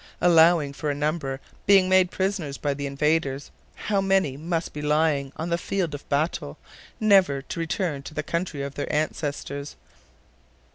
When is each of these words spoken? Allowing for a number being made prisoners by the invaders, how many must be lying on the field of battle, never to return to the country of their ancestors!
Allowing 0.19 0.73
for 0.73 0.89
a 0.89 0.95
number 0.95 1.39
being 1.67 1.87
made 1.87 2.09
prisoners 2.09 2.57
by 2.57 2.73
the 2.73 2.87
invaders, 2.87 3.51
how 3.75 4.01
many 4.01 4.35
must 4.35 4.73
be 4.73 4.81
lying 4.81 5.31
on 5.35 5.49
the 5.51 5.59
field 5.59 5.93
of 5.93 6.09
battle, 6.09 6.57
never 6.99 7.39
to 7.43 7.59
return 7.59 8.01
to 8.01 8.15
the 8.15 8.23
country 8.23 8.63
of 8.63 8.73
their 8.73 8.91
ancestors! 8.91 9.75